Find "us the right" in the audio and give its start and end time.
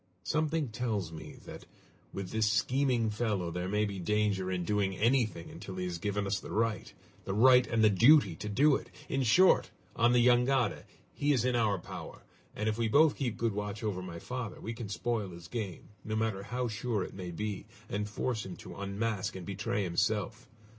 6.25-6.91